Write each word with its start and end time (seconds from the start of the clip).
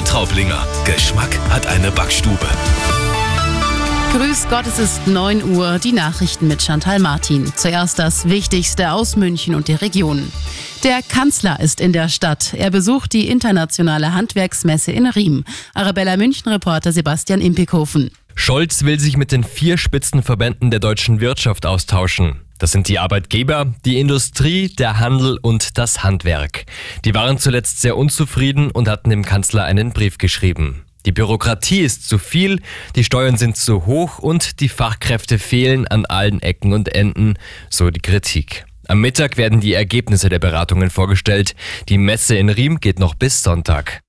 Weintraublinger. 0.00 0.66
Geschmack 0.86 1.38
hat 1.50 1.66
eine 1.66 1.90
Backstube. 1.90 2.46
Grüß 4.14 4.46
Gott, 4.48 4.66
es 4.66 4.78
ist 4.78 5.06
9 5.06 5.44
Uhr, 5.54 5.78
die 5.78 5.92
Nachrichten 5.92 6.48
mit 6.48 6.62
Chantal 6.62 7.00
Martin. 7.00 7.52
Zuerst 7.54 7.98
das 7.98 8.26
Wichtigste 8.26 8.92
aus 8.92 9.16
München 9.16 9.54
und 9.54 9.68
der 9.68 9.82
Region. 9.82 10.32
Der 10.84 11.02
Kanzler 11.02 11.60
ist 11.60 11.82
in 11.82 11.92
der 11.92 12.08
Stadt. 12.08 12.54
Er 12.54 12.70
besucht 12.70 13.12
die 13.12 13.28
internationale 13.28 14.14
Handwerksmesse 14.14 14.90
in 14.90 15.06
Riem. 15.06 15.44
Arabella 15.74 16.16
München-Reporter 16.16 16.92
Sebastian 16.92 17.42
Impikhofen. 17.42 18.10
Scholz 18.34 18.84
will 18.84 18.98
sich 18.98 19.18
mit 19.18 19.32
den 19.32 19.44
vier 19.44 19.76
Spitzenverbänden 19.76 20.70
der 20.70 20.80
deutschen 20.80 21.20
Wirtschaft 21.20 21.66
austauschen. 21.66 22.40
Das 22.60 22.72
sind 22.72 22.88
die 22.88 22.98
Arbeitgeber, 22.98 23.72
die 23.86 23.98
Industrie, 23.98 24.68
der 24.68 25.00
Handel 25.00 25.38
und 25.40 25.78
das 25.78 26.04
Handwerk. 26.04 26.66
Die 27.06 27.14
waren 27.14 27.38
zuletzt 27.38 27.80
sehr 27.80 27.96
unzufrieden 27.96 28.70
und 28.70 28.86
hatten 28.86 29.08
dem 29.08 29.24
Kanzler 29.24 29.64
einen 29.64 29.92
Brief 29.92 30.18
geschrieben. 30.18 30.84
Die 31.06 31.12
Bürokratie 31.12 31.80
ist 31.80 32.06
zu 32.06 32.18
viel, 32.18 32.60
die 32.96 33.04
Steuern 33.04 33.38
sind 33.38 33.56
zu 33.56 33.86
hoch 33.86 34.18
und 34.18 34.60
die 34.60 34.68
Fachkräfte 34.68 35.38
fehlen 35.38 35.88
an 35.88 36.04
allen 36.04 36.42
Ecken 36.42 36.74
und 36.74 36.94
Enden, 36.94 37.38
so 37.70 37.88
die 37.88 38.00
Kritik. 38.00 38.66
Am 38.86 39.00
Mittag 39.00 39.38
werden 39.38 39.60
die 39.60 39.72
Ergebnisse 39.72 40.28
der 40.28 40.38
Beratungen 40.38 40.90
vorgestellt. 40.90 41.54
Die 41.88 41.96
Messe 41.96 42.36
in 42.36 42.50
Riem 42.50 42.78
geht 42.78 42.98
noch 42.98 43.14
bis 43.14 43.42
Sonntag. 43.42 44.02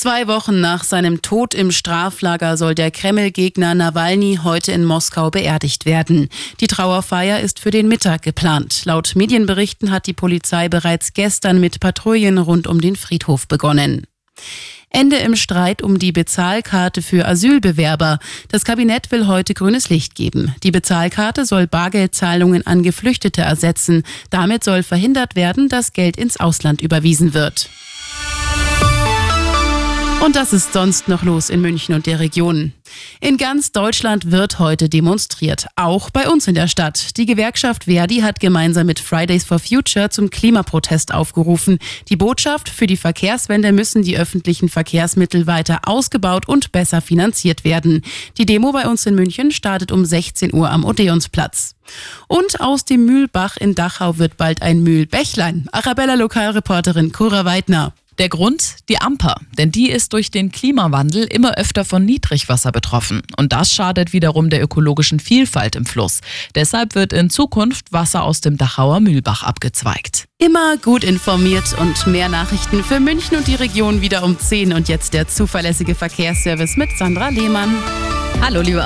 Zwei 0.00 0.28
Wochen 0.28 0.62
nach 0.62 0.82
seinem 0.82 1.20
Tod 1.20 1.52
im 1.52 1.70
Straflager 1.70 2.56
soll 2.56 2.74
der 2.74 2.90
Kreml-Gegner 2.90 3.74
Nawalny 3.74 4.38
heute 4.42 4.72
in 4.72 4.82
Moskau 4.82 5.30
beerdigt 5.30 5.84
werden. 5.84 6.30
Die 6.60 6.68
Trauerfeier 6.68 7.40
ist 7.40 7.58
für 7.58 7.70
den 7.70 7.86
Mittag 7.86 8.22
geplant. 8.22 8.86
Laut 8.86 9.12
Medienberichten 9.14 9.90
hat 9.90 10.06
die 10.06 10.14
Polizei 10.14 10.70
bereits 10.70 11.12
gestern 11.12 11.60
mit 11.60 11.80
Patrouillen 11.80 12.38
rund 12.38 12.66
um 12.66 12.80
den 12.80 12.96
Friedhof 12.96 13.46
begonnen. 13.46 14.06
Ende 14.88 15.16
im 15.16 15.36
Streit 15.36 15.82
um 15.82 15.98
die 15.98 16.12
Bezahlkarte 16.12 17.02
für 17.02 17.28
Asylbewerber. 17.28 18.20
Das 18.48 18.64
Kabinett 18.64 19.10
will 19.10 19.26
heute 19.26 19.52
grünes 19.52 19.90
Licht 19.90 20.14
geben. 20.14 20.54
Die 20.62 20.70
Bezahlkarte 20.70 21.44
soll 21.44 21.66
Bargeldzahlungen 21.66 22.66
an 22.66 22.82
Geflüchtete 22.82 23.42
ersetzen. 23.42 24.04
Damit 24.30 24.64
soll 24.64 24.82
verhindert 24.82 25.36
werden, 25.36 25.68
dass 25.68 25.92
Geld 25.92 26.16
ins 26.16 26.40
Ausland 26.40 26.80
überwiesen 26.80 27.34
wird. 27.34 27.68
Und 30.22 30.36
das 30.36 30.52
ist 30.52 30.74
sonst 30.74 31.08
noch 31.08 31.22
los 31.22 31.48
in 31.48 31.62
München 31.62 31.94
und 31.94 32.04
der 32.04 32.20
Region. 32.20 32.74
In 33.20 33.38
ganz 33.38 33.72
Deutschland 33.72 34.30
wird 34.30 34.58
heute 34.58 34.90
demonstriert, 34.90 35.66
auch 35.76 36.10
bei 36.10 36.28
uns 36.28 36.46
in 36.46 36.54
der 36.54 36.68
Stadt. 36.68 37.16
Die 37.16 37.24
Gewerkschaft 37.24 37.84
Verdi 37.84 38.18
hat 38.18 38.38
gemeinsam 38.38 38.86
mit 38.86 38.98
Fridays 38.98 39.44
for 39.44 39.58
Future 39.58 40.10
zum 40.10 40.28
Klimaprotest 40.28 41.14
aufgerufen. 41.14 41.78
Die 42.10 42.16
Botschaft 42.16 42.68
für 42.68 42.86
die 42.86 42.98
Verkehrswende 42.98 43.72
müssen 43.72 44.02
die 44.02 44.18
öffentlichen 44.18 44.68
Verkehrsmittel 44.68 45.46
weiter 45.46 45.80
ausgebaut 45.86 46.46
und 46.46 46.70
besser 46.70 47.00
finanziert 47.00 47.64
werden. 47.64 48.02
Die 48.36 48.44
Demo 48.44 48.72
bei 48.72 48.86
uns 48.86 49.06
in 49.06 49.14
München 49.14 49.50
startet 49.52 49.90
um 49.90 50.04
16 50.04 50.52
Uhr 50.52 50.70
am 50.70 50.84
Odeonsplatz. 50.84 51.76
Und 52.28 52.60
aus 52.60 52.84
dem 52.84 53.06
Mühlbach 53.06 53.56
in 53.56 53.74
Dachau 53.74 54.18
wird 54.18 54.36
bald 54.36 54.60
ein 54.60 54.82
Mühlbächlein. 54.82 55.66
Arabella 55.72 56.14
Lokalreporterin 56.14 57.10
Cora 57.10 57.46
Weidner. 57.46 57.94
Der 58.20 58.28
Grund? 58.28 58.76
Die 58.90 59.00
Amper. 59.00 59.36
Denn 59.56 59.72
die 59.72 59.88
ist 59.88 60.12
durch 60.12 60.30
den 60.30 60.52
Klimawandel 60.52 61.24
immer 61.24 61.54
öfter 61.56 61.86
von 61.86 62.04
Niedrigwasser 62.04 62.70
betroffen. 62.70 63.22
Und 63.38 63.54
das 63.54 63.72
schadet 63.72 64.12
wiederum 64.12 64.50
der 64.50 64.62
ökologischen 64.62 65.20
Vielfalt 65.20 65.74
im 65.74 65.86
Fluss. 65.86 66.20
Deshalb 66.54 66.94
wird 66.94 67.14
in 67.14 67.30
Zukunft 67.30 67.94
Wasser 67.94 68.22
aus 68.24 68.42
dem 68.42 68.58
Dachauer 68.58 69.00
Mühlbach 69.00 69.42
abgezweigt. 69.42 70.26
Immer 70.36 70.76
gut 70.76 71.02
informiert 71.02 71.74
und 71.78 72.06
mehr 72.08 72.28
Nachrichten 72.28 72.84
für 72.84 73.00
München 73.00 73.38
und 73.38 73.46
die 73.46 73.54
Region 73.54 74.02
wieder 74.02 74.22
um 74.22 74.38
10. 74.38 74.74
Und 74.74 74.90
jetzt 74.90 75.14
der 75.14 75.26
zuverlässige 75.26 75.94
Verkehrsservice 75.94 76.76
mit 76.76 76.90
Sandra 76.98 77.30
Lehmann. 77.30 77.74
Hallo, 78.42 78.60
liebe 78.60 78.78